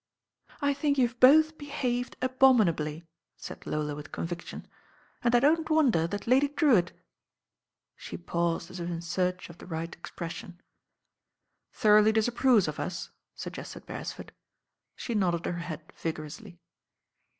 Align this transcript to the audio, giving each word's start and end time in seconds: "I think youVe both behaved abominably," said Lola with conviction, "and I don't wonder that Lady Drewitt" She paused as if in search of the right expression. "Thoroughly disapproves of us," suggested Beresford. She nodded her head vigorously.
"I 0.63 0.73
think 0.73 0.97
youVe 0.97 1.19
both 1.19 1.59
behaved 1.59 2.17
abominably," 2.23 3.05
said 3.37 3.67
Lola 3.67 3.93
with 3.93 4.11
conviction, 4.11 4.65
"and 5.23 5.35
I 5.35 5.39
don't 5.39 5.69
wonder 5.69 6.07
that 6.07 6.25
Lady 6.25 6.47
Drewitt" 6.47 6.91
She 7.95 8.17
paused 8.17 8.71
as 8.71 8.79
if 8.79 8.89
in 8.89 9.01
search 9.03 9.47
of 9.47 9.59
the 9.59 9.67
right 9.67 9.93
expression. 9.95 10.59
"Thoroughly 11.71 12.11
disapproves 12.13 12.67
of 12.67 12.79
us," 12.79 13.11
suggested 13.35 13.85
Beresford. 13.85 14.31
She 14.95 15.13
nodded 15.13 15.45
her 15.45 15.59
head 15.59 15.93
vigorously. 15.95 16.57